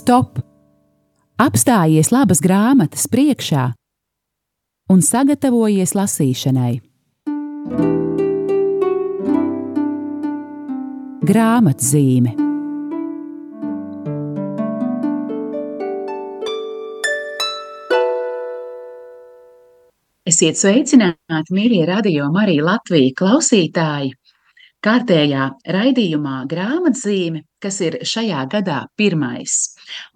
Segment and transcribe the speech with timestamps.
[0.00, 0.38] Stop!
[1.36, 3.66] Apstājies labas grāmatas priekšā
[4.92, 6.70] un sagatavojies lasīšanai.
[11.30, 12.32] Grāmatzīme
[20.30, 24.14] Esiet sveicināti, mīļie radio Marija Latvija klausītāji!
[24.80, 29.60] Kārtējā raidījumā grāmatzīme, kas ir šajā gadā pirmais.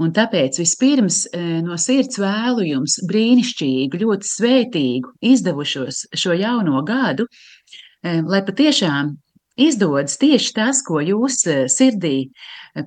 [0.03, 7.27] Un tāpēc vispirms e, no sirds vēlu jums brīnišķīgu, ļoti svētīgu, izdevušos šo jauno gadu,
[7.27, 9.15] e, lai patiešām
[9.61, 12.29] izdodas tieši tas, ko jūs e, sirdī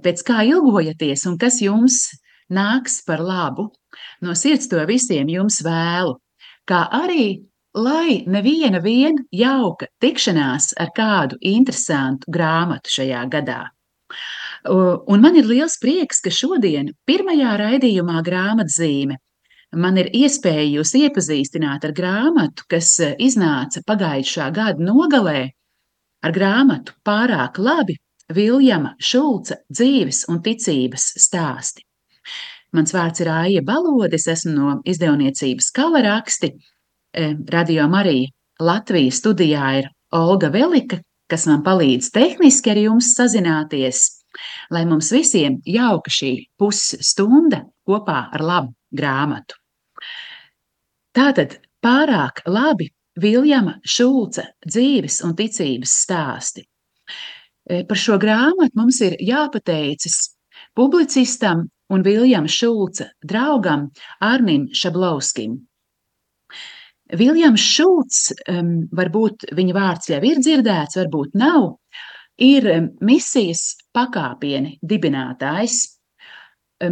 [0.04, 2.04] pēc kā ilgojaties un kas jums
[2.52, 3.72] nāks par labu.
[4.22, 6.18] No sirds to visiem jums vēlu
[6.68, 7.28] kā arī
[7.78, 13.62] lai neviena vien jauka tikšanās ar kādu interesantu grāmatu šajā gadā.
[14.66, 19.18] Un man ir liels prieks, ka šodien, pirmajā raidījumā, grāmatzīme,
[19.76, 25.50] man ir iespēja jūs iepazīstināt ar grāmatu, kas e, iznāca pagājušā gada nogalē,
[26.24, 27.98] ar grāmatu pārāk labi
[28.34, 31.86] Viljama Šulca dzīves un ticības stāsti.
[32.76, 36.52] Mans vārds ir Aija Balodis, esmu no izdevniecības Kalaraksti.
[37.14, 41.00] E, Radio Marija Latvijas studijā ir Olga Velika,
[41.32, 44.17] kas man palīdz tehniski ar jums sazināties,
[44.74, 49.58] lai mums visiem jauka šī pusstunda kopā ar labu grāmatu.
[51.18, 56.68] Tātad pārāk labi Viljama Šulca dzīves un ticības stāsti.
[57.66, 60.20] E, par šo grāmatu mums ir jāpateicas
[60.78, 63.88] publicistam un Viljama Šulca draugam
[64.22, 65.58] Arnim Šablovskim.
[67.18, 68.22] Viljams Šulcs,
[68.92, 71.78] varbūt viņa vārds jau ir dzirdēts, varbūt nav,
[72.38, 72.68] ir
[73.00, 75.82] misijas pakāpieni dibinātājs.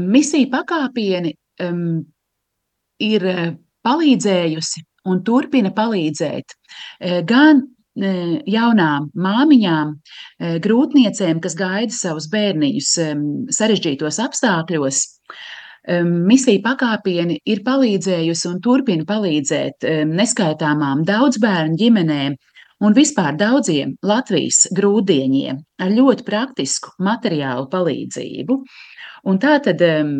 [0.02, 2.02] Misija pakāpieni um,
[3.02, 3.38] ir e,
[3.86, 8.14] palīdzējusi un turpina palīdzēt e, gan e,
[8.50, 9.94] jaunām māmiņām,
[10.66, 12.96] grūtniecēm, kas gaida savus bērniņus
[13.56, 15.04] sarežģītos apstākļos,
[16.02, 22.36] misija pakāpieni ir palīdzējusi un turpina palīdzēt neskaitāmām daudz bērnu ģimenēm
[22.86, 28.60] un vispār daudziem Latvijas grūdieņiem ar ļoti praktisku materiālu palīdzību.
[29.26, 30.16] Un tā tad um,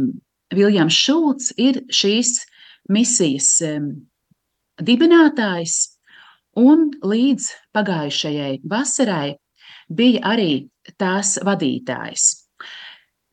[0.56, 2.40] Viljams Šulcs ir šīs
[2.90, 3.92] misijas um,
[4.82, 5.78] dibinātājs,
[6.60, 9.36] un līdz pagājušajai vasarai
[9.92, 10.66] bija arī
[11.00, 12.32] tās vadītājs.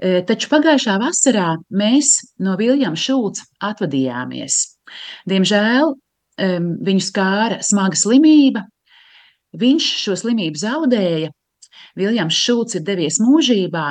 [0.03, 4.56] Taču pagājušā vasarā mēs no Viljama Šulca atvadījāmies.
[5.31, 5.93] Diemžēl
[6.88, 8.64] viņu skāra smaga slimība.
[9.58, 11.30] Viņš šo slimību zaudēja.
[11.98, 13.86] Viljams Šulcs ir devies mūžībā,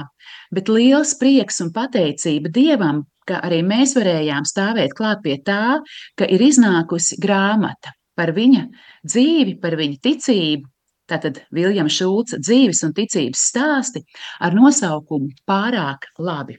[0.54, 5.82] bet liels prieks un pateicība Dievam, ka arī mēs varējām stāvēt klāt pie tā,
[6.18, 8.64] ka ir iznākusi grāmata par viņa
[9.06, 10.72] dzīvi, par viņa ticību,
[11.12, 14.04] Tātad Viljams Šulca dzīves un ticības stāsti
[14.40, 16.56] ar nosaukumu Pārāk labi.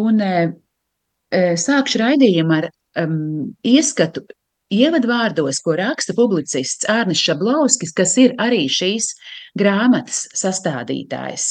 [0.00, 0.32] Un e,
[1.60, 2.68] sākšu raidījumu ar
[3.02, 4.24] um, ieskatu
[4.72, 9.12] ievadvārdos, ko raksta publicists Ārnis Šablauskis, kas ir arī šīs
[9.58, 11.48] grāmatas sastādītājs.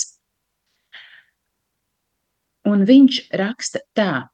[2.66, 4.28] Un viņš raksta tā.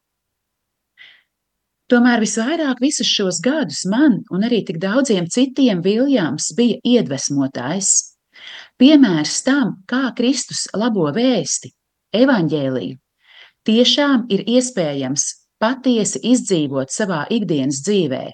[1.92, 8.16] Tomēr visvairāk visus šos gadus man un arī tik daudziem citiem Viljams bija iedvesmotājs.
[8.80, 11.68] Piemērs tam, kā Kristus labo vēsti,
[12.16, 12.96] evaņģēliju,
[13.68, 15.26] tiešām ir iespējams
[15.60, 18.24] patiesi izdzīvot savā ikdienas dzīvē,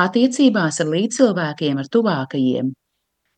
[0.00, 2.72] attiecībās ar līdzcilvēkiem, ar tuvākajiem.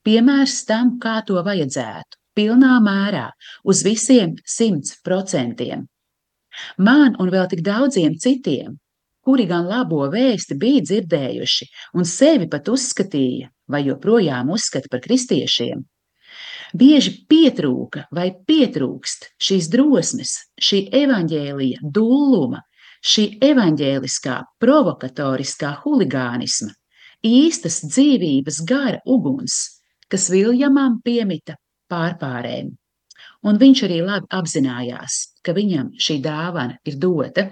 [0.06, 3.28] Piemērs tam, kā to vajadzētu, pilnā mērā,
[3.64, 5.86] uz visiem simts procentiem.
[6.78, 8.76] Man un vēl tik daudziem citiem
[9.26, 11.66] kuri gan labo vēsti bija dzirdējuši
[11.98, 15.82] un sevi pat uzskatīja vai joprojām uzskata par kristiešiem.
[16.76, 22.62] Bieži pietrūka vai pietrūkst šīs drosmes, šī evaņģēlija dulluma,
[23.06, 26.72] šī evaņģēliskā provokatoriskā huligānisma,
[27.26, 29.58] īstas dzīvības gara uguns,
[30.10, 31.56] kas Viljamam piemita
[31.90, 32.72] pārpārēm.
[33.46, 37.46] Un viņš arī labi apzinājās, ka viņam šī dāvana ir dota.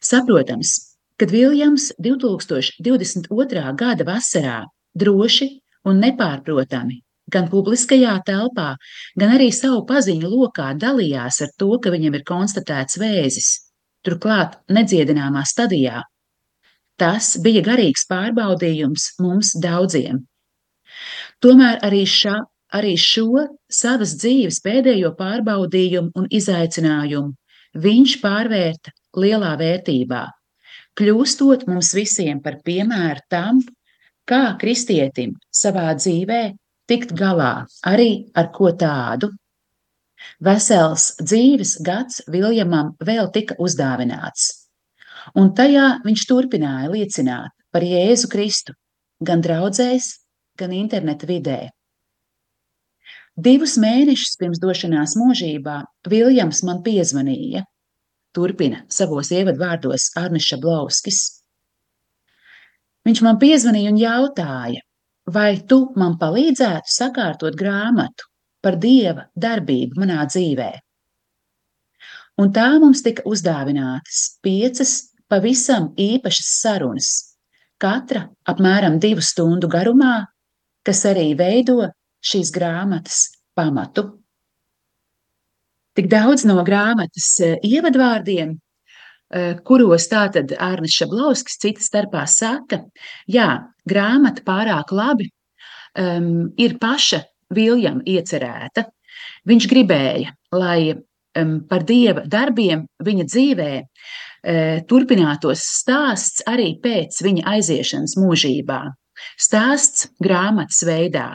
[0.00, 0.72] Saprotams,
[1.20, 3.66] kad Viljams 2022.
[3.76, 4.58] gada vasarā
[4.96, 5.50] droši
[5.84, 8.74] un nepārprotami gan publiskajā telpā,
[9.20, 13.50] gan arī savu paziņu lokā dalījās ar to, ka viņam ir konstatēts vēzis,
[14.06, 16.04] turklāt nedziedināmā stadijā.
[17.00, 20.24] Tas bija garīgs pārbaudījums mums daudziem.
[21.40, 22.36] Tomēr arī šā
[22.76, 27.34] arī šo savas dzīves pēdējo pārbaudījumu un izaicinājumu
[27.84, 30.22] viņš pārvērta lielā vērtībā,
[30.98, 33.60] kļūstot mums visiem par piemēru tam,
[34.26, 36.42] kā kristietim savā dzīvē
[36.90, 37.52] tikt galā
[37.86, 39.30] arī ar ko tādu.
[40.44, 44.50] Vesels dzīves gads Viljamam vēl tika uzdāvināts,
[45.38, 48.74] un tajā viņš turpināja liecināt par Jēzu Kristu
[49.24, 50.12] gan draudzēs,
[50.60, 51.60] gan interneta vidē.
[53.40, 55.80] Divus mēnešus pirms došanās mūžībā
[56.12, 57.64] Viljams man piezvanīja.
[58.36, 61.20] Turpina savos ievadvārdos Arnis Šablauskis.
[63.08, 64.82] Viņš man piezvanīja un jautāja,
[65.34, 68.28] vai tu man palīdzētu sakārtot grāmatu
[68.64, 70.70] par dieva darbību manā dzīvē.
[72.40, 74.92] Un tā mums tika uzdāvinātas piecas
[75.30, 77.10] pavisam īpašas sarunas,
[77.80, 80.24] katra apmēram divu stundu garumā,
[80.86, 81.90] kas arī veido
[82.24, 84.06] šīs grāmatas pamatu.
[85.96, 88.54] Tik daudz no grāmatas eh, ievadvārdiem,
[89.66, 92.80] kuros tātad Arnis Šablauskis cita starpā saka,
[93.30, 93.50] jā,
[93.86, 95.28] grāmata pārāk labi
[95.98, 98.86] um, ir paša Viljama iecerēta.
[99.50, 107.46] Viņš gribēja, lai um, par dieva darbiem viņa dzīvē uh, turpinātos stāsts arī pēc viņa
[107.56, 108.82] aiziešanas mūžībā.
[109.40, 111.32] Stāsts grāmatas veidā.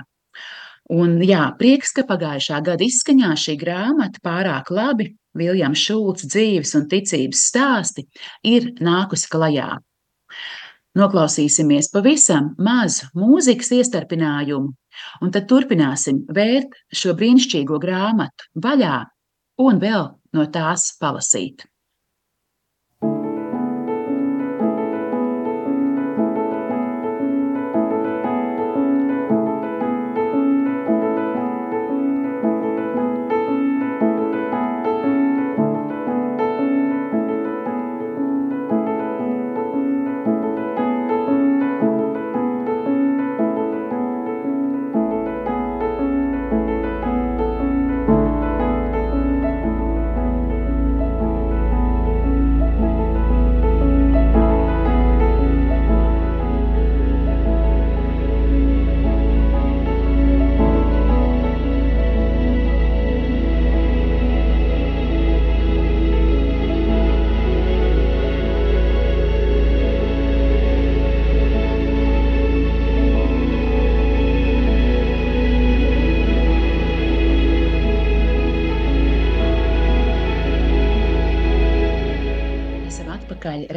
[0.94, 6.88] Un jā, prieks, ka pagājušā gada izskaņā šī grāmata pārāk labi, Viljams Šulcs dzīves un
[6.92, 8.06] ticības stāsti,
[8.48, 9.76] ir nākusi klajā.
[10.96, 14.72] Noklausīsimies pavisam mazu mūzikas iestarpinājumu,
[15.22, 19.02] un tad turpināsim vērt šo brīnišķīgo grāmatu vaļā
[19.66, 21.66] un vēl no tās palasīt.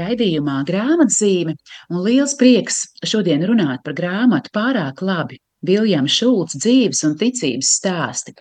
[0.09, 1.55] Raidījumā grāmatzīme,
[1.93, 5.39] un liels prieks šodien runāt par grāmatu pārāk labi.
[5.67, 8.35] Viljams Šulcs dzīves un ticības stāsti.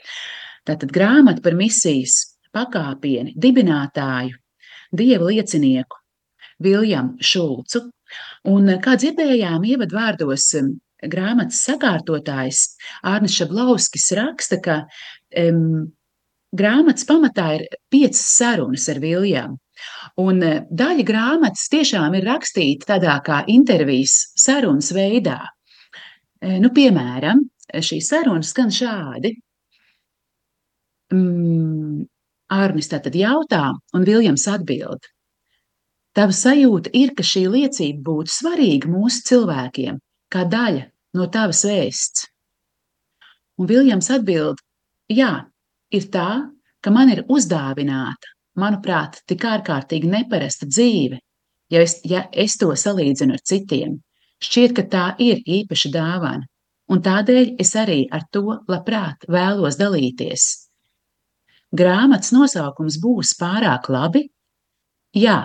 [0.68, 4.38] Tātad grāmata par misijas pakāpieni, dibinātāju,
[4.94, 5.98] dievu liecinieku
[6.64, 7.88] Viljamu Šulcu.
[8.48, 10.52] Un, kā dzirdējām, ievadvārdos
[11.12, 12.62] grāmatas sakārtotājs
[13.06, 14.78] Arnis Šablauskis raksta, ka
[15.42, 15.90] um,
[16.56, 19.58] grāmatas pamatā ir piecas sarunas ar Viljamu.
[20.22, 25.40] Un eh, daļa grāmatas tiešām ir rakstīta tādā kā intervijas sarunas veidā.
[26.42, 29.34] Eh, nu, piemēram, šī saruna skan šādi.
[31.14, 32.06] Mm,
[32.54, 35.04] Arnis tātad jautā, un Viljams atbild.
[36.16, 40.00] Tava sajūta ir, ka šī liecība būtu svarīga mūsu cilvēkiem,
[40.34, 40.88] kā daļa
[41.20, 42.26] no tavas vēsts.
[43.62, 44.64] Un Viljams atbild,
[45.12, 45.34] jā,
[45.94, 46.30] ir tā,
[46.82, 51.20] ka man ir uzdāvināta manuprāt, tik ārkārtīgi neparasta dzīve,
[51.74, 53.98] ja es, ja es to salīdzinu ar citiem.
[54.44, 56.46] Šķiet, ka tā ir īpaša dāvana,
[56.94, 60.48] un tādēļ es arī ar to labprāt vēlos dalīties.
[61.76, 64.28] Grāmatas nosaukums būs pārāk labi?
[65.18, 65.40] Jā,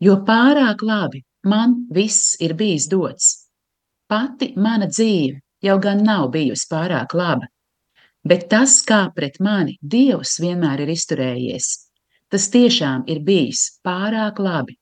[0.00, 3.30] jo pārāk labi man viss ir bijis dots.
[4.10, 7.46] Pati mana dzīve jau gan nav bijusi pārāk laba,
[8.26, 11.68] bet tas, kā pret mani Dievs vienmēr ir izturējies,
[12.30, 14.76] Tas tiešām ir bijis pārāk labi.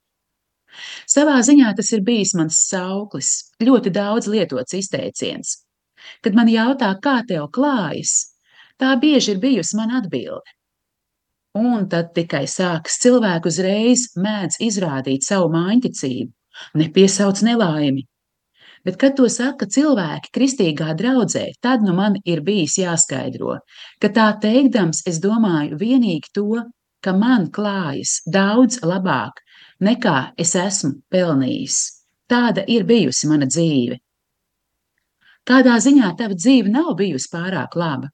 [1.09, 3.31] Savā ziņā tas ir bijis mans sauklis,
[3.65, 5.57] ļoti daudz lietots izteiciens.
[6.23, 8.35] Kad man jautā, kā tev klājas,
[8.79, 10.55] tā bieži ir bijusi mana atbilde.
[11.59, 16.31] Un tad tikai sākas cilvēku uzreiz mēdz izrādīt savu mājiņticību,
[16.79, 18.05] nepiesauc nelaimi.
[18.87, 23.57] Bet, kad to saka cilvēki kristīgā draudzē, tad nu man ir bijis jāskaidro,
[24.01, 26.63] ka tā teikdams, es domāju vienīgi to,
[27.05, 29.41] ka man klājas daudz labāk
[29.85, 31.79] nekā es esmu pelnījis.
[32.29, 33.97] Tāda ir bijusi mana dzīve.
[35.49, 38.11] Kādā ziņā tava dzīve nav bijusi pārāk laba?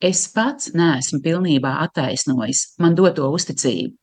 [0.00, 3.94] Es pats neesmu pilnībā attaisnojis man doto uzticību.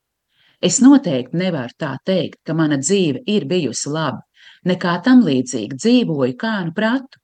[0.62, 4.24] Es noteikti nevaru tā teikt, ka mana dzīve ir bijusi laba,
[4.66, 7.20] nekā tam līdzīgi dzīvoju kā nu pratu.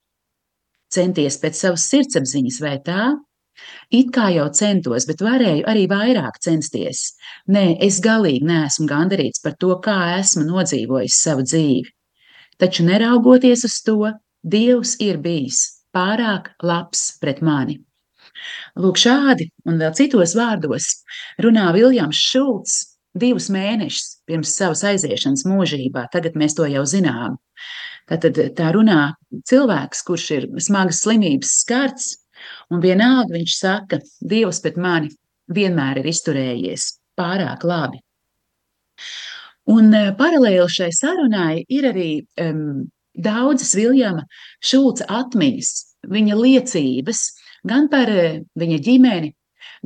[0.95, 3.09] Centies pēc savas sirdsapziņas vai tā?
[3.90, 7.04] It kā jau centos, bet varēju arī vairāk censties.
[7.49, 11.90] Nē, es galīgi neesmu gandarīts par to, kā esmu nodzīvojis savu dzīvi.
[12.58, 14.12] Taču neraugoties uz to,
[14.44, 15.61] Dievs ir bijis
[15.96, 17.78] pārāk labs pret mani.
[18.76, 20.90] Lūk, šādi un vēl citos vārdos
[21.40, 22.75] runā Viljams Šulcs
[23.16, 26.08] divus mēnešus pirms savas aiziešanas mūžībā.
[26.12, 27.38] Tagad mēs to jau zinām.
[28.11, 29.14] Tātad tā runā
[29.49, 32.11] cilvēks, kurš ir smagas slimības skarts,
[32.70, 35.12] un vienalga viņš saka, Dievs pret mani
[35.52, 38.00] vienmēr ir izturējies pārāk labi.
[39.74, 42.10] Un eh, paralēli šai sarunai ir arī
[42.42, 42.84] um,
[43.14, 44.26] daudzas Viljama
[44.60, 45.70] Šulca atmiņas,
[46.12, 47.22] viņa liecības
[47.64, 49.32] gan par uh, viņa ģimeni,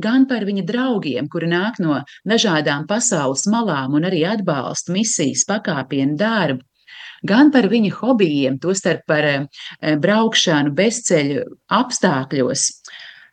[0.02, 6.18] gan par viņa draugiem, kuri nāk no dažādām pasaules malām un arī atbalsta misijas pakāpienu
[6.18, 6.64] darbu,
[7.26, 9.46] gan par viņa hobijiem, tostarp par eh,
[10.00, 11.44] braukšanu bezceļu
[11.75, 12.66] apstākļos.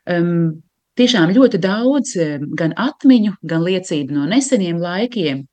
[0.06, 0.62] Um,
[0.98, 5.44] tiešām ļoti daudz eh, gan atmiņu, gan liecību no neseniem laikiem.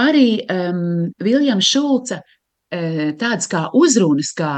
[0.00, 4.52] Arī um, Viljams Šulca eh, tādas kā uzrunas, kā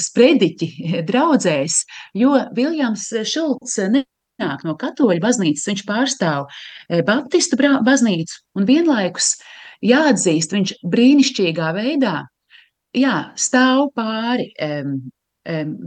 [0.00, 1.82] sprediķi draudzēs,
[2.18, 6.48] jo Viljams Šulcs nenāk no katoļu baznīcas, viņš pārstāv
[7.06, 9.36] baptistu baznīcu un vienlaikus
[9.84, 12.16] jāatzīst, viņš brīnišķīgā veidā
[12.96, 14.96] jā, stāv pāri um,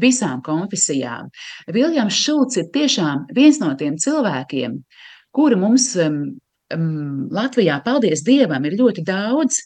[0.02, 1.30] visām konfesijām.
[1.72, 4.80] Viljams Šulcs ir tiešām viens no tiem cilvēkiem,
[5.36, 6.22] kuri mums um,
[6.76, 9.62] um, Latvijā, paldies Dievam, ir ļoti daudz,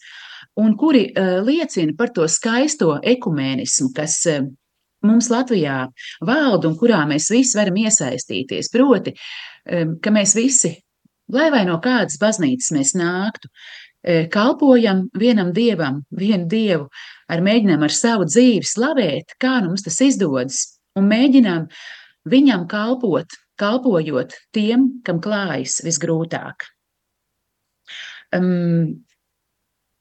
[0.60, 4.46] un kuri uh, liecina par to skaisto ekumēnismu, kas uh,
[5.05, 5.86] mums Latvijā
[6.25, 8.72] valda un kurā mēs visi varam iesaistīties.
[8.74, 9.15] Proti,
[9.74, 10.75] um, ka mēs visi,
[11.34, 13.51] lai vai no kādas baznīcas mēs nāktu,
[14.32, 16.88] kalpojam vienam dievam, vienu dievu,
[17.29, 20.62] ar mēģinām ar savu dzīvi slavēt, kā nu mums tas izdodas,
[20.96, 21.68] un mēģinām
[22.29, 26.68] viņam kalpot, kalpojot tiem, kam klājas visgrūtāk.
[28.36, 29.03] Um,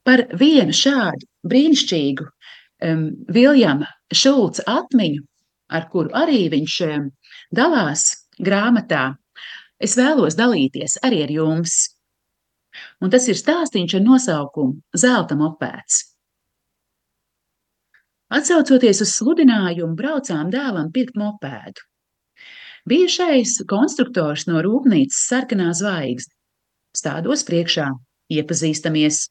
[0.04, 5.24] par vienu šādu brīnišķīgu um, Viljama Šulca atmiņu,
[5.72, 7.08] ar kuru arī viņš um,
[7.54, 9.10] dalās grāmatā,
[9.80, 11.78] es vēlos dalīties arī ar jums.
[13.02, 16.02] Un tas ir stāstīns ar nosaukumu Zelta mopēds.
[18.28, 21.80] Atsaucoties uz sludinājumu, braucām dēlam pirkt mopēdu.
[22.88, 26.34] Bijušais konstruktors no rūpnīcas sarkanā zvaigzne.
[26.96, 27.88] Stādos priekšā,
[28.32, 29.26] iepazīstamies.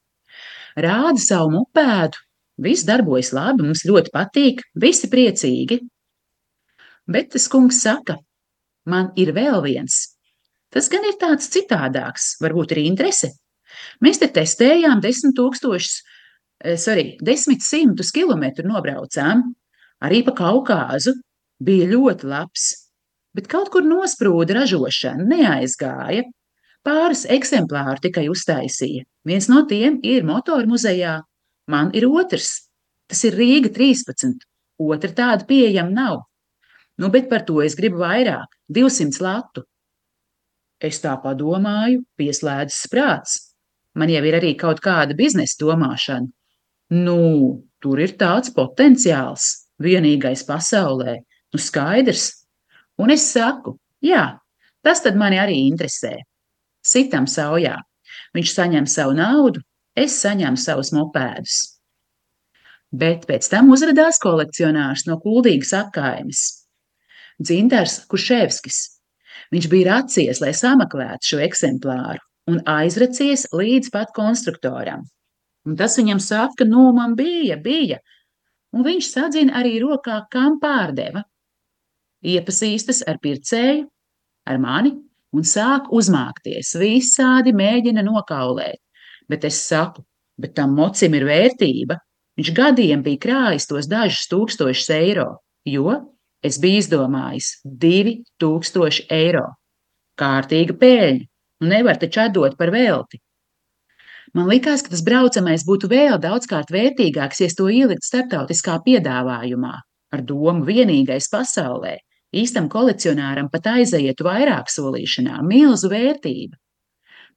[0.77, 2.22] Rāda savu mopēdu,
[2.62, 5.79] viss darbojas labi, mums ļoti patīk, visi priecīgi.
[7.08, 8.17] Bet tas kungs saka,
[8.89, 10.16] man ir vēl viens,
[10.74, 13.31] Tas gan ir tāds citādāks, varbūt arī interese.
[14.03, 16.01] Mēs te testējām desmit tūkstošus,
[16.63, 19.43] eh, sorry, desmit simtus kilometru nobraucām,
[20.03, 21.13] arī pa Kaukāzu,
[21.63, 22.65] bija ļoti labs,
[23.33, 26.25] bet kaut kur nosprūda ražošana, neaizgāja.
[26.86, 29.03] Pāris eksemplāru tikai uztaisīja.
[29.27, 31.21] Viens no tiem ir motoru muzejā,
[31.67, 32.69] man ir otrs.
[33.07, 34.45] Tas ir Rīga 13.
[34.79, 36.21] Otra tāda pieejama nav.
[36.97, 38.47] Nu, bet par to es gribu vairāk-
[38.77, 39.63] 200 latu.
[40.84, 43.38] Es tā padomāju, pieslēdzas prāts.
[43.98, 46.29] Man jau ir arī kaut kāda biznesa domāšana.
[46.93, 49.48] Nu, tur ir tāds potenciāls,
[49.81, 51.17] vienīgais pasaulē,
[51.53, 52.29] nu skaidrs.
[53.01, 54.38] Un es saku, jā,
[54.86, 56.15] tas mani arī interesē.
[56.86, 57.75] Sitam saujā.
[58.38, 59.62] Viņš saņem savu naudu,
[59.98, 61.57] es saņemu savus mopēdus.
[62.93, 66.43] Bet pēc tam uzrādījās kolekcionārs no Kuldīgas apkaimes.
[67.41, 68.97] Dzintars Kuševskis,
[69.54, 75.04] Viņš bija racies, lai sameklētu šo eksemplāru un aizracies līdz pat konstruktoram.
[75.68, 78.00] Un tas viņam saka, ka nu man bija, bija.
[78.75, 81.24] Un viņš sadzina arī rokā, kam pārdeva.
[82.24, 83.86] Iepazīstas ar pircēju,
[84.48, 84.94] ar mani
[85.36, 86.74] un sāk uzmākties.
[86.80, 88.80] Visādi mēģina nokaulēt.
[89.27, 90.06] Bet es saku,
[90.39, 92.00] bet tam mocim ir vērtība.
[92.39, 95.30] Viņš gadiem bija krājis tos dažus tūkstošus eiro,
[95.68, 95.98] jo
[96.46, 99.48] Es biju izdomājis 2000 eiro.
[100.17, 101.25] Kārtīga pēļņa,
[101.62, 103.20] nu nevar taču atdot par velti.
[104.38, 109.74] Man likās, ka tas braucamais būtu vēl daudzkārt vērtīgāks, ja to ielikt starptautiskā piedāvājumā,
[110.13, 111.96] ar domu vienīgais pasaulē.
[112.36, 116.58] Īstam kolekcionāram pat aizietu vairāk solīšanā, milzu vērtība.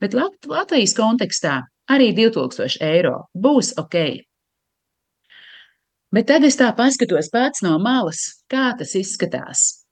[0.02, 1.61] Bet Latvijas kontekstā
[1.92, 3.97] arī 2000 eiro būs ok.
[6.11, 9.85] Bet tad es tā paskatos pats no malas, kā tas izskatās.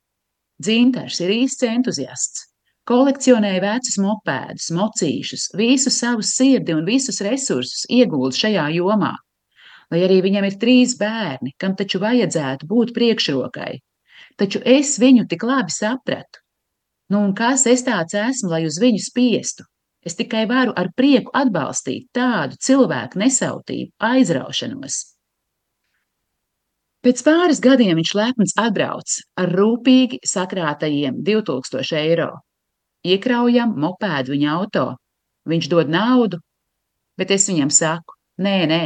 [0.59, 2.49] Dzintars ir īsts entuziasts.
[2.89, 9.13] Kolekcionēja vecus mopēdus, mocīšus, visu savu sirdi un visus resursus iegūst šajā jomā.
[9.93, 13.75] Lai arī viņam ir trīs bērni, kam taču vajadzētu būt priekšrokai.
[14.41, 16.43] Taču es viņu tik labi sapratu.
[17.13, 19.69] Nu, un kas es tāds esmu, lai uz viņu spiestu?
[20.05, 24.99] Es tikai varu ar prieku atbalstīt tādu cilvēku nesautību, aizraušanos.
[27.07, 32.33] Pēc pāris gadiem viņš lepns atbrauc ar rūpīgi sakrātajiem 2000 eiro.
[33.07, 34.87] Iekraujam mopēdu viņa auto.
[35.49, 36.41] Viņš dod naudu,
[37.17, 38.83] bet es viņam saku, nē, nē,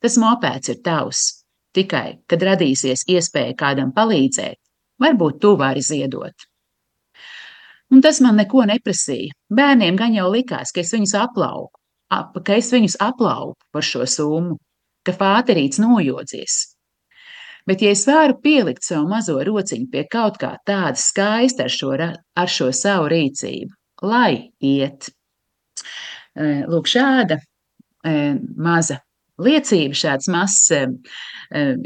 [0.00, 1.24] tas mopēds ir tavs.
[1.72, 4.58] Tikai, kad radīsies iespēja kādam palīdzēt,
[5.00, 6.46] varbūt tu vari ziedot.
[7.92, 9.34] Un tas man neko neprasīja.
[9.52, 11.74] Bērniem gan jau likās, ka es viņus aplauku,
[12.12, 14.58] ap, ka es viņus aplauku par šo summu,
[15.04, 16.71] ka fāterīts nojodzies.
[17.68, 21.92] Bet, ja es varu pielikt savu mazo rociņu pie kaut kā tāda skaista ar šo,
[21.94, 23.70] ar šo savu rīcību,
[24.02, 25.12] lai iet.
[26.34, 27.38] Lūk, šāda
[28.56, 28.98] maza
[29.42, 30.72] liecība, šāds mazs,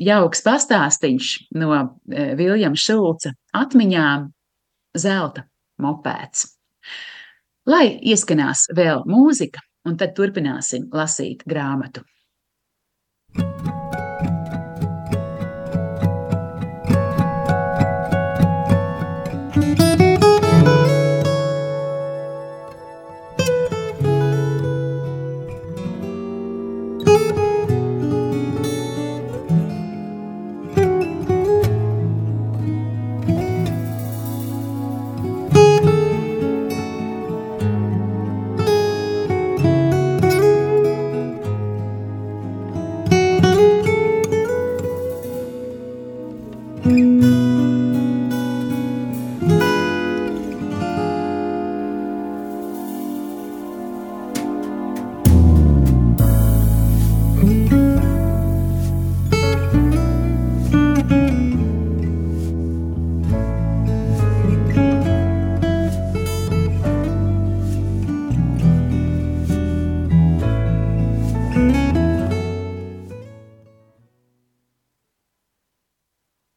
[0.06, 4.30] jauks pastāstīns no Viljama Šulca atmiņām
[4.96, 5.44] zelta
[5.82, 6.48] mopēds.
[7.66, 12.04] Lai ieskanās vēl mūzika, un tad turpināsim lasīt grāmatu.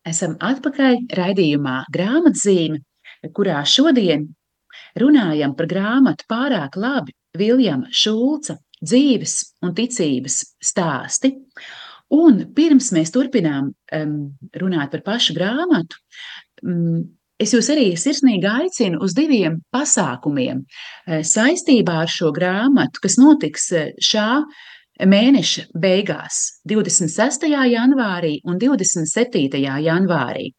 [0.09, 2.79] Esam atpakaļ raidījumā grāmatzīme,
[3.35, 4.25] kurā šodien
[4.99, 11.33] runājam par grāmatu pārāk labi Viljama Šulca dzīves un ticības stāsti.
[12.15, 14.15] Un pirms mēs turpinām um,
[14.57, 15.99] runāt par pašu grāmatu,
[16.65, 17.03] um,
[17.37, 23.69] es jūs arī sirsnīgi aicinu uz diviem pasākumiem uh, saistībā ar šo grāmatu, kas notiks
[23.77, 24.41] uh, šā
[24.99, 27.47] mēneša beigās, 26.
[27.47, 29.59] janvārī un 27.
[29.59, 30.49] janvārī.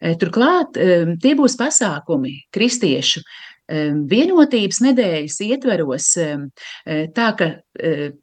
[0.00, 6.08] Eh, turklāt eh, tie būs pasākumi kristiešu eh, vienotības nedēļas ietveros,
[7.16, 7.48] tā ka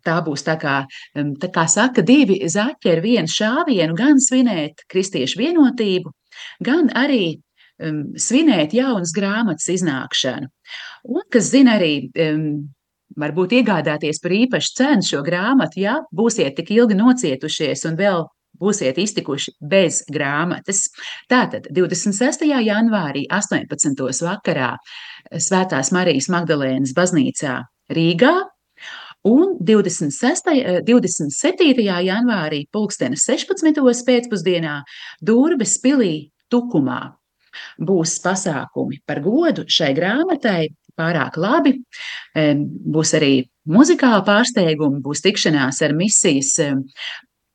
[0.05, 0.75] tā būs tā kā,
[1.13, 6.13] tā kā saka, divi zaķi ar vienu šāvienu, gan svinēt kristiešu vienotību,
[6.63, 7.39] gan arī
[8.21, 10.47] svinēt jaunas grāmatas iznākšanu.
[11.09, 11.93] Un, kas zina arī
[13.19, 18.25] varbūt iegādāties par īpašu cenu šo grāmatu, ja būsiet tik ilgi nocietušies un vēl
[18.59, 20.87] būsiet iztikuši bez grāmatas.
[21.31, 22.45] Tātad 26.
[22.45, 24.03] janvārī 18.
[24.27, 24.73] vakarā
[25.33, 27.61] Svētās Marijas Magdalēnas baznīcā
[27.93, 28.33] Rīgā
[29.29, 31.87] un 26, 27.
[32.07, 33.81] janvārī pulkstenes 16.
[34.07, 34.81] pēcpusdienā
[35.21, 36.15] Durbes pilī
[36.51, 37.01] Tukumā.
[37.77, 41.77] Būs pasākumi par godu šai grāmatai, pārāk labi.
[42.95, 43.33] Būs arī
[43.69, 46.55] muzikāla pārsteiguma, būs tikšanās ar misijas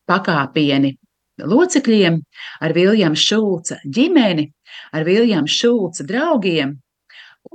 [0.09, 0.97] pakāpieni
[1.39, 2.19] locekļiem,
[2.65, 4.49] ar Viljama Šulca ģimeni,
[4.93, 6.75] ar Viljama Šulca draugiem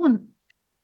[0.00, 0.16] un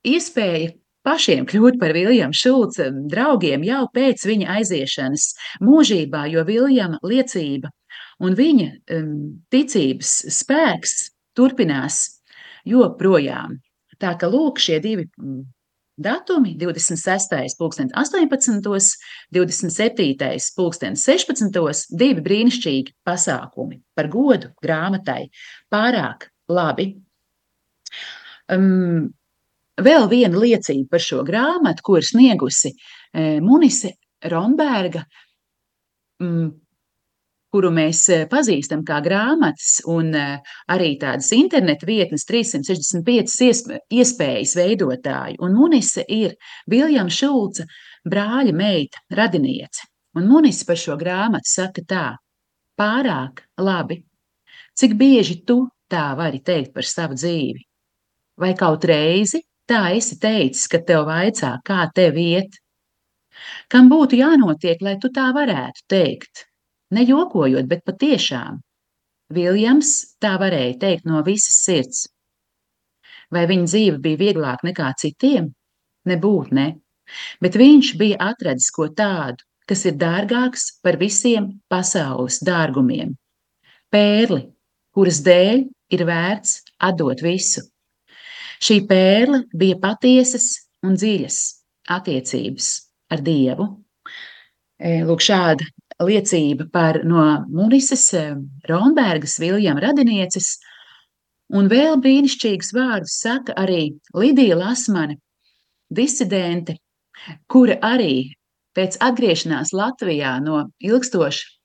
[0.07, 0.75] iespēja
[1.07, 5.31] pašiem kļūt par Viljama Šulca draugiem jau pēc viņa aiziešanas
[5.65, 7.73] mūžībā, jo Viljama liecība
[8.21, 9.13] un viņa um,
[9.53, 10.97] ticības spēks
[11.37, 12.03] turpinās
[12.69, 13.57] joprojām.
[14.01, 15.43] Tā ka lūk, šie divi mm,
[16.01, 17.57] datumi, 26.
[17.59, 18.61] pulkstenis 18.
[19.37, 20.17] 27.
[20.57, 21.87] pulkstenis 16.
[22.01, 25.29] divi brīnišķīgi pasākumi par godu grāmatai.
[25.73, 26.95] Pārāk labi.
[28.51, 29.11] Um,
[29.81, 33.95] vēl viena liecība par šo grāmatu, ko ir sniegusi e, Munise
[34.31, 35.05] Romberga,
[36.21, 36.51] um,
[37.53, 45.39] kuru mēs eh, pazīstam kā grāmatas, un eh, arī tādas internetu vietnes 365 iespējas veidotāji.
[45.43, 46.37] Un Munise ir
[46.71, 47.67] Viljama Šulca
[48.09, 49.89] brāļa meita, radiniece.
[50.17, 52.07] Un Munise par šo grāmatu saka tā:
[52.79, 54.01] pārāk labi.
[54.79, 57.67] Cik bieži tu tā vari teikt par savu dzīvi?
[58.41, 62.57] Vai kaut reizi tā esi teicis, kad tev vaicā, kā tev iet?
[63.71, 66.50] Kam būtu jānotiek, lai tu tā varētu teikt?
[66.91, 68.59] Ne jokojot, bet patiešām.
[69.31, 69.91] Viljams
[70.23, 72.07] tā varēja teikt no visas sirds.
[73.31, 75.53] Vai viņa dzīve bija vieglāka nekā citiem?
[76.11, 76.67] Nebūt, ne.
[77.43, 83.15] Bet viņš bija atradis ko tādu, kas ir dārgāks par visiem pasaules dārgumiem.
[83.91, 84.43] Pērli,
[84.95, 85.63] kuras dēļ
[85.95, 86.57] ir vērts
[86.91, 87.63] atdot visu.
[88.61, 90.51] Šī pērle bija patiesas
[90.87, 91.39] un dziļas
[91.91, 92.73] attiecības
[93.15, 93.69] ar Dievu.
[95.07, 95.67] Lūk, šāda
[96.07, 98.25] liecība par no Munises e,
[98.69, 100.57] Ronbergas Viljama radinieces,
[101.53, 105.19] un vēl brīnišķīgus vārdus saka arī Lidija Lasmane,
[105.91, 106.79] disidente,
[107.51, 108.31] kura arī
[108.77, 111.57] pēc atgriešanās Latvijā no ilgstoša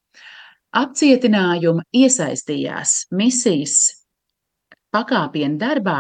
[0.75, 3.77] apcietinājuma iesaistījās misijas
[4.95, 5.99] pakāpienu darbā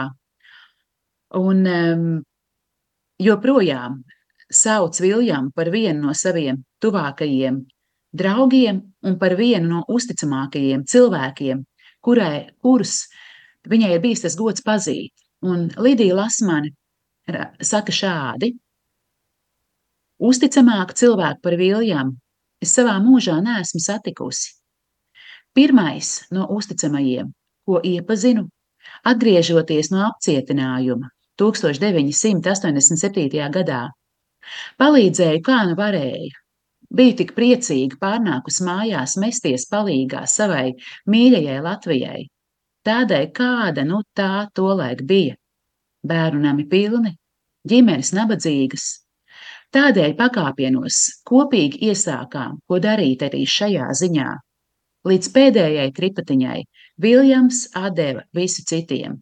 [1.39, 2.09] un um,
[3.21, 4.01] joprojām
[4.51, 7.63] sauc Viljamu par vienu no saviem tuvākajiem
[8.17, 11.63] draugiem un par vienu no uzticamākajiem cilvēkiem,
[12.05, 12.93] kurai, kurus
[13.69, 15.13] viņai ir bijis tas gods pazīt.
[15.45, 16.69] Un Lidija Lasmane
[17.61, 18.55] saka šādi:
[20.21, 22.15] Uzticamāku cilvēku par Viljamu
[22.63, 24.53] es savā mūžā neesmu satikusi.
[25.55, 27.33] Pirmais no uzticamajiem,
[27.67, 28.43] ko iepazinu,
[29.07, 31.07] atgriežoties no apcietinājuma
[31.39, 33.51] 1987.
[33.51, 33.89] gadā,
[34.81, 36.41] Palīdzēju, kā nu varēju.
[36.93, 40.73] Biju tik priecīga pārnākus mājās mesties palīgā savai
[41.09, 42.21] mīļajai Latvijai.
[42.85, 45.35] Tādai, kāda nu tā tolaik bija.
[46.05, 47.15] Bērnu nami pilni,
[47.65, 48.85] ģimenes nabadzīgas.
[49.73, 54.27] Tādēļ pakāpienos kopīgi iesākām, ko darīt arī šajā ziņā.
[55.05, 56.59] Līdz pēdējai tripatiņai
[57.01, 59.17] Viljams atdeva visu citiem.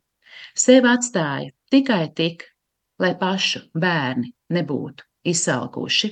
[0.55, 2.43] Sev atstāja tikai tik,
[3.01, 6.11] lai pašu bērni nebūtu izsalkuši.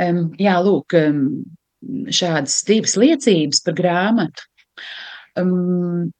[0.00, 1.44] Um, jā, lūk, um,
[2.10, 4.46] šādas divas liecības par grāmatu.
[5.38, 6.10] Um,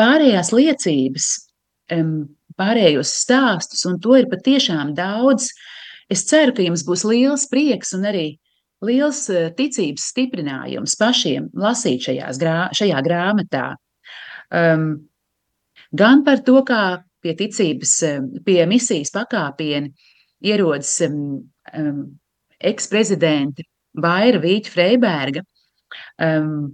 [0.00, 1.28] pārējās liecības,
[1.96, 2.14] um,
[2.58, 5.50] pārējos stāstus, un to ir patiešām daudz.
[6.12, 8.26] Es ceru, ka jums būs liels prieks un arī
[8.84, 9.24] liels
[9.56, 12.08] ticības stiprinājums pašiem lasīt
[12.40, 13.66] grā, šajā grāmatā.
[14.52, 15.06] Um,
[15.92, 17.94] gan par to, kā pie ticības,
[18.44, 19.92] pie misijas pakāpiena
[20.42, 21.42] ierodas um,
[22.62, 23.66] eksprezidenti
[23.98, 25.42] Baira Vīķa Freiberga.
[26.22, 26.72] Um,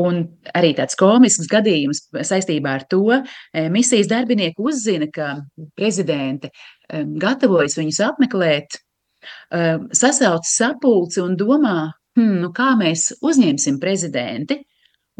[0.00, 0.20] Un
[0.56, 3.18] arī tāds komisks gadījums saistībā ar to
[3.72, 5.42] misijas darbinieki uzzina, ka
[5.76, 6.48] prezidente
[7.20, 8.78] gatavojas viņus apmeklēt,
[10.00, 14.60] sasauc sapulci un domā, hmm, nu kā mēs uzņemsim prezidenti,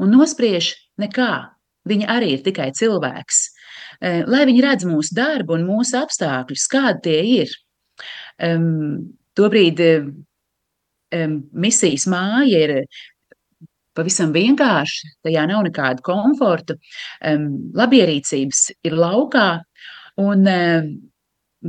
[0.00, 1.32] un nospriež nekā.
[1.90, 3.44] Viņa arī ir tikai cilvēks.
[4.00, 7.54] Lai viņi redz mūsu darbu un mūsu apstākļus, kādi tie ir.
[8.40, 12.76] Um, tobrīd um, misijas māja ir
[13.96, 16.76] pavisam vienkārši, tajā nav nekāda komforta,
[17.26, 19.48] um, labierīcības ir laukā,
[20.20, 20.92] un um,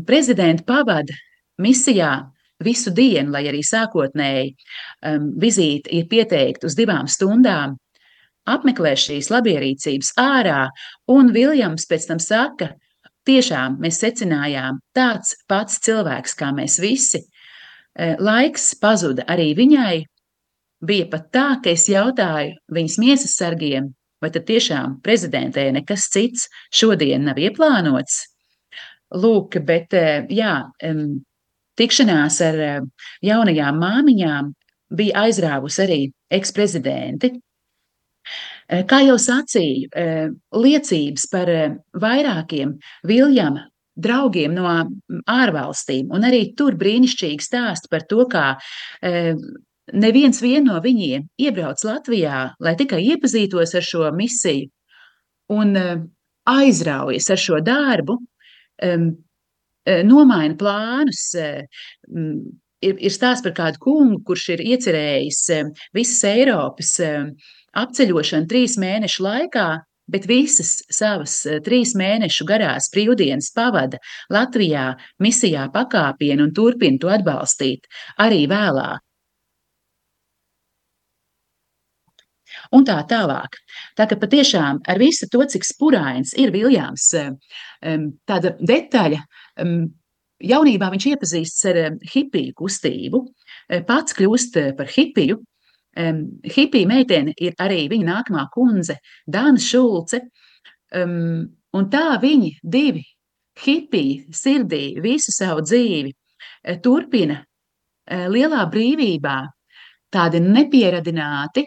[0.08, 1.16] prezidenti pavada
[1.62, 2.14] misijā
[2.62, 7.78] visu dienu, lai arī sākotnēji um, vizīte ir pieteikta uz divām stundām.
[8.50, 10.66] Apmeklē šīs labierīcības ārā,
[11.14, 12.72] un Viljams pēc tam saka,
[13.28, 17.22] tiešām mēs secinājām, tāds pats cilvēks kā mēs visi.
[17.22, 20.04] E, laiks pazuda arī viņai.
[20.82, 26.48] Bija pat tā, ka es jautāju viņas miesas sargiem, vai tad tiešām prezidentē nekas cits
[26.74, 28.24] šodien nav ieplānots.
[29.12, 30.56] Lūk, bet e, jā,
[31.78, 32.74] tikšanās ar e,
[33.28, 34.52] jaunajām māmiņām
[34.98, 36.02] bija aizrāvusi arī
[36.34, 37.36] eksprezidenti.
[38.72, 43.66] Eh, kā jau sacīju, eh, liecības par eh, vairākiem Viljama
[44.00, 48.46] draugiem no mm, ārvalstīm, un arī tur brīnišķīgi stāsti par to, kā
[49.92, 54.72] neviens no viņiem iebrauc Latvijā, lai tikai iepazītos ar šo misiju
[55.52, 55.76] un
[56.48, 58.16] aizraujas ar šo darbu,
[60.08, 61.36] nomaina plānus.
[62.82, 65.44] Ir, ir stāsts par kādu kungu, kurš ir iecerējis
[65.94, 66.96] visas Eiropas
[67.78, 69.68] apceļošanu trīs mēnešu laikā,
[70.12, 74.02] bet visas savas eh, trīs mēnešu garās brīvdienas pavada
[74.34, 74.92] Latvijā
[75.24, 77.88] misijā pakāpienu un turpina to atbalstīt
[78.20, 79.00] arī vēlāk.
[82.76, 83.56] Un tā tālāk.
[83.98, 87.32] Tā ka patiešām ar visu to, cik spurains ir Viljams, eh,
[88.28, 89.24] tāda detaļa
[90.42, 93.20] jaunībā viņš iepazīstas ar hipiju kustību,
[93.88, 95.38] pats kļūst par hipiju.
[95.96, 100.22] Hipija meitene ir arī viņa nākamā kundze, Dāna Šulce.
[100.96, 103.04] Un tā viņi divi
[103.62, 106.14] hipiji sirdī visu savu dzīvi
[106.84, 107.42] turpina
[108.32, 109.36] lielā brīvībā,
[110.12, 111.66] tādi nepieradināti,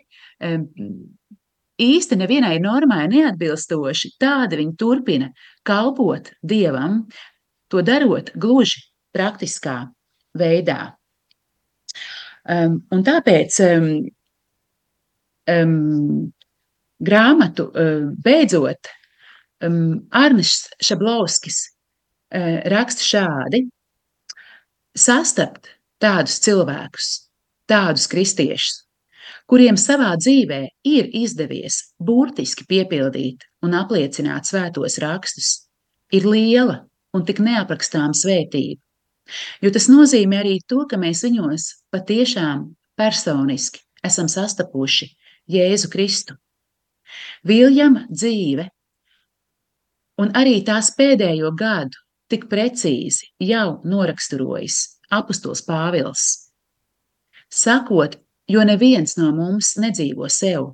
[1.80, 5.30] īsti nevienai normai neatbilstoši, tādi viņi turpina
[5.66, 7.04] kalpot Dievam,
[7.68, 8.84] to darot gluži
[9.14, 9.88] praktiskā
[10.38, 10.94] veidā.
[12.44, 13.86] Um, un tāpēc um,
[15.50, 16.32] um,
[17.04, 18.90] grāmatu uh, beidzot
[19.64, 23.64] um, Arnis Šablovskis uh, raksta šādi:
[24.96, 25.70] sastapt
[26.02, 27.10] tādus cilvēkus,
[27.70, 28.84] tādus kristiešus,
[29.50, 35.68] kuriem savā dzīvē ir izdevies burtiski piepildīt un apliecināt svētos rakstus,
[36.12, 38.80] ir liela un tik neaprakstāma svētība.
[39.64, 42.66] Jo tas nozīmē arī to, ka mēs viņos patiešām
[42.98, 45.08] personiski esam sastapuši
[45.50, 46.36] Jēzu Kristu.
[47.44, 48.68] Viljama dzīve
[50.20, 52.00] un arī tās pēdējo gadu
[52.32, 54.78] tik precīzi jau noraksturojas
[55.12, 56.24] apustuls Pāvils.
[57.52, 58.16] Sakot,
[58.50, 60.72] jo neviens no mums nedzīvo sev,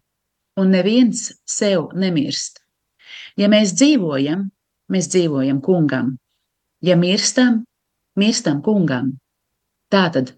[0.57, 2.61] un neviens sev nemirst.
[3.37, 4.47] Ja mēs dzīvojam,
[4.93, 6.15] mēs dzīvojam kungam.
[6.81, 7.65] Ja mirstam,
[8.17, 9.17] mirstam kungam.
[9.91, 10.33] Tātad,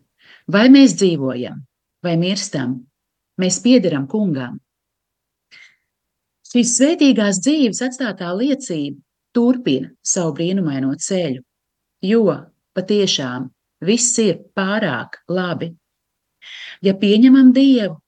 [0.48, 1.60] vai mēs dzīvojam,
[2.02, 2.80] vai mirstam,
[3.42, 4.60] mēs piederam kungam.
[6.52, 9.00] Šīs svētīgās dzīves atstātā liecība
[9.34, 11.40] turpina savu brīnumaino ceļu,
[12.04, 12.24] jo
[12.76, 13.48] patiešām
[13.84, 15.72] viss ir pārāk labi
[16.82, 17.98] Ja pieņemam Dievu,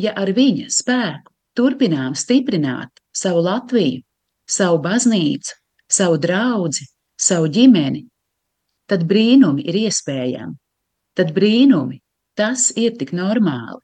[0.00, 4.02] ja ar viņa spēku turpinām stiprināt savu Latviju,
[4.50, 5.54] savu baznīcu,
[5.88, 6.84] savu draugu,
[7.20, 8.04] savu ģimeni,
[8.90, 10.58] tad brīnumi ir iespējami.
[11.14, 12.00] Tad brīnumi
[12.36, 13.80] tas ir tik normāli.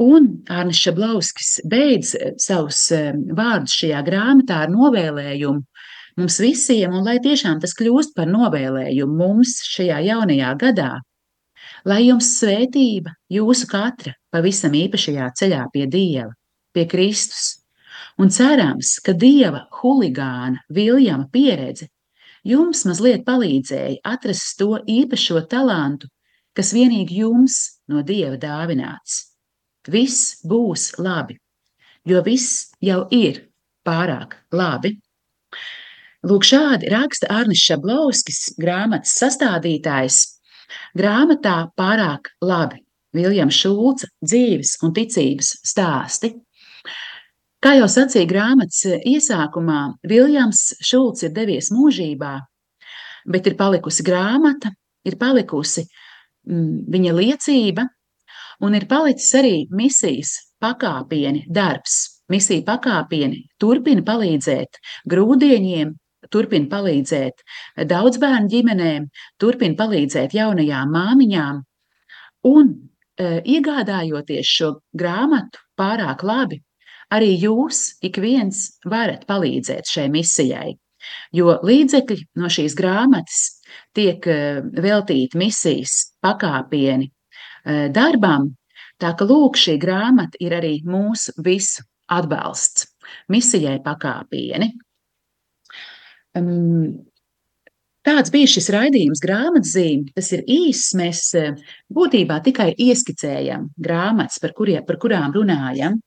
[0.00, 5.62] Un Arnēs Šablauskis beidz eh, savus eh, vārdus šajā grāmatā ar novēlējumu
[6.20, 10.90] mums visiem, un lai tiešām tas kļūst par novēlējumu mums šajā jaunajā gadā,
[11.88, 16.32] Lai jums svētība jūsu katra pavisam īpašajā ceļā pie Dieva,
[16.76, 17.62] pie Kristus,
[18.20, 21.88] un cerams, ka Dieva huligāna Viljama pieredze
[22.44, 26.08] jums mazliet palīdzēja atrast to īpašo talantu,
[26.52, 29.29] kas vienīgi jums no Dieva dāvināts.
[29.88, 31.38] Viss būs labi,
[32.04, 33.46] jo viss jau ir
[33.86, 34.98] pārāk labi.
[36.26, 40.20] Lūk, šādi raksta Arnis Šablauskis, grāmatas sastādītājs,
[40.96, 42.80] Grāmatā pārāk labi
[43.16, 46.34] Viljams Šulca dzīves un ticības stāsti.
[47.60, 52.36] Kā jau sacīja grāmatas iesākumā, Viljams Šulcs ir devies mūžībā,
[53.28, 54.70] bet ir palikusi grāmata,
[55.04, 57.84] ir palikusi mm, viņa liecība,
[58.64, 62.20] un ir palicis arī misijas pakāpieni darbs.
[62.30, 64.78] Misija pakāpieni turpina palīdzēt
[65.10, 65.94] grūdieņiem,
[66.30, 67.42] turpina palīdzēt
[67.90, 69.08] daudz bērnu ģimenēm,
[69.40, 71.62] turpina palīdzēt jaunajām māmiņām.
[72.50, 76.60] Un e, iegādājoties šo grāmatu pārāk labi,
[77.10, 80.76] arī jūs ik viens varat palīdzēt šai misijai.
[81.34, 83.42] Jo līdzekļi no šīs grāmatas
[83.96, 87.10] tiek e, veltīti misijas pakāpieni
[87.64, 88.50] darbam,
[89.00, 92.88] tā ka lūk, šī grāmata ir arī mūsu visu atbalsts
[93.30, 94.72] misijai pakāpieni.
[96.38, 97.10] Um,
[98.06, 100.14] Tāds bija šis raidījums grāmatzīme.
[100.16, 100.94] Tas ir īss.
[100.96, 101.50] Mēs eh,
[101.92, 105.98] būtībā tikai ieskicējam grāmatas, par, kurie, par kurām runājam.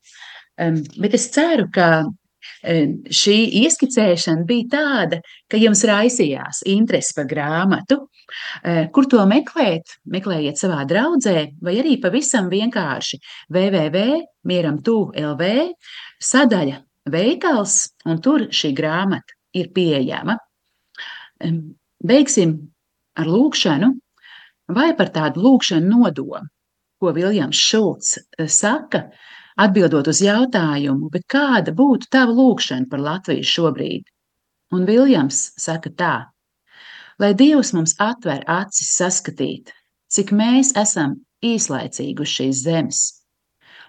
[0.58, 2.08] Um, bet es ceru, ka
[3.22, 5.20] šī ieskicēšana bija tāda,
[5.52, 7.96] ka jums raisījās interese par grāmatu.
[8.96, 9.86] Kur to meklēt?
[10.10, 13.18] Meklējiet savā draudzē, vai arī pavisam vienkārši
[13.54, 15.44] www.mieram.lv
[16.24, 16.78] sadaļa
[17.14, 17.74] veikals,
[18.08, 20.38] un tur šī grāmata ir pieejama.
[22.04, 22.74] Beigsim
[23.20, 23.90] ar lūkšanu
[24.74, 26.48] vai par tādu lūkšanu nodomu,
[27.00, 29.10] ko Viljams Šulcs eh, saka,
[29.60, 34.06] atbildot uz jautājumu, kāda būtu tava lūkšana par Latviju šobrīd?
[34.74, 36.16] Un Viljams saka tā,
[37.22, 39.74] lai Dievs mums atver acis saskatīt,
[40.10, 43.02] cik mēs esam īslaicīgi uz šīs zemes,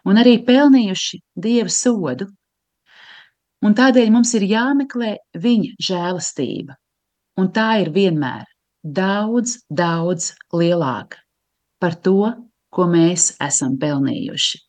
[0.04, 2.28] un arī pelnījuši Dieva sodu
[3.64, 6.76] un tādēļ mums ir jāmeklē viņa žēlastība.
[7.40, 8.44] Un tā ir vienmēr
[8.84, 11.18] daudz, daudz lielāka
[11.82, 12.30] par to,
[12.74, 14.60] ko mēs esam pelnījuši.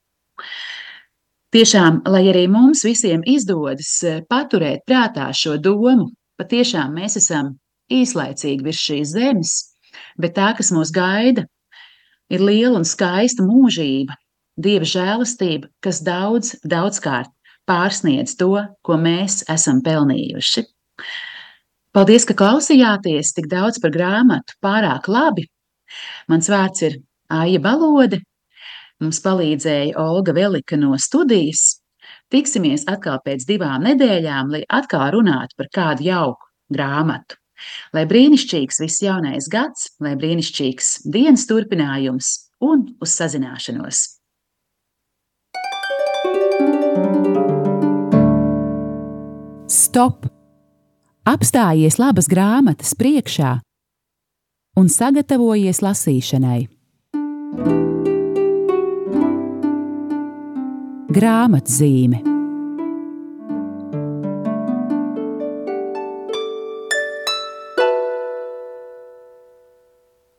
[1.55, 7.53] Tiešām, lai arī mums visiem izdodas eh, paturēt prātā šo domu, patiešām mēs esam
[7.95, 9.53] īslaicīgi virs šīs zemes,
[10.19, 11.45] bet tā, kas mūs gaida,
[12.27, 14.17] ir liela un skaista mūžība,
[14.55, 17.31] Dieva žēlastība, kas daudz, daudzkārt
[17.67, 18.53] pārsniedz to,
[18.87, 20.63] ko mēs esam pelnījuši.
[21.95, 25.47] Paldies, ka klausījāties tik daudz par grāmatu, pārāk labi.
[26.31, 26.97] Mans vārds ir
[27.31, 28.21] Aija Balode.
[29.03, 31.81] Mums palīdzēja Olga Velika no studijas.
[32.31, 37.35] Tiksimies atkal pēc divām nedēļām, lai atkal runātu par kādu jauku grāmatu.
[37.95, 42.31] Lai brīnišķīgs viss jaunais gads, lai brīnišķīgs dienas turpinājums
[42.63, 44.03] un uz sazināšanos!
[49.71, 50.27] Stop!
[51.25, 53.57] Apstājies labas grāmatas priekšā
[54.77, 56.61] un sagatavojies lasīšanai.
[61.15, 62.34] Grāmatzīme